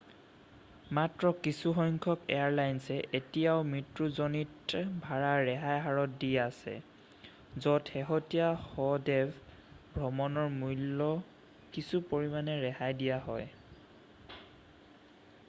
মাত্ৰ 0.97 1.31
কিছুসংখ্যক 1.47 2.21
এয়াৰলাইছে 2.35 2.95
এতিয়াও 3.17 3.65
মৃত্যুজনিত 3.73 4.79
ভাড়া 5.03 5.33
ৰেহাই 5.49 5.83
হাৰত 5.87 6.15
দি 6.23 6.29
আছে 6.45 6.73
য'ত 6.77 7.93
শেহতীয়া 7.97 8.47
শৱদেহ 8.69 9.97
ভ্ৰমণৰ 9.99 10.47
মূল্য 10.63 11.11
কিছু 11.77 12.01
পৰিমানে 12.15 12.57
ৰেহাই 12.65 12.97
দিয়া 13.03 13.21
হয় 13.27 13.47